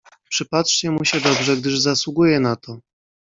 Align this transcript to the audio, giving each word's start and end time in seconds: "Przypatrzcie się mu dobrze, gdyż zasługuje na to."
"Przypatrzcie 0.29 0.79
się 0.79 0.91
mu 0.91 0.99
dobrze, 1.23 1.57
gdyż 1.57 1.79
zasługuje 1.79 2.39
na 2.39 2.55
to." 2.55 2.79